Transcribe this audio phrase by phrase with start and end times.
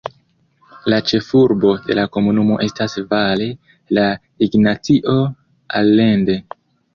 [0.93, 3.51] La ĉefurbo de la komunumo estas Valle
[3.99, 4.07] de
[4.47, 5.15] Ignacio
[5.83, 6.41] Allende.